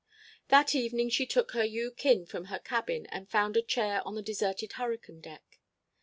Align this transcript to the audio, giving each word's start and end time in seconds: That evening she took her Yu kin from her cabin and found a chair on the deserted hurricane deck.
That 0.47 0.73
evening 0.73 1.09
she 1.09 1.27
took 1.27 1.51
her 1.51 1.63
Yu 1.63 1.91
kin 1.91 2.25
from 2.25 2.45
her 2.45 2.57
cabin 2.57 3.05
and 3.11 3.29
found 3.29 3.55
a 3.55 3.61
chair 3.61 4.01
on 4.03 4.15
the 4.15 4.23
deserted 4.23 4.73
hurricane 4.73 5.21
deck. 5.21 5.59